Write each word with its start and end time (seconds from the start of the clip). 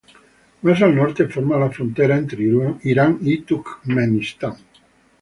Más 0.63 0.81
al 0.81 0.95
norte 0.95 1.27
forma 1.27 1.59
la 1.59 1.69
frontera 1.69 2.17
entre 2.17 2.43
Irán 2.81 3.19
y 3.21 3.37
Turkmenistán. 3.41 4.55